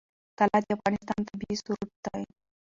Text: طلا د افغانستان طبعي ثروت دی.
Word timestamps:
طلا 0.39 0.59
د 0.61 0.67
افغانستان 0.77 1.19
طبعي 1.29 1.55
ثروت 1.61 1.91
دی. 2.05 2.23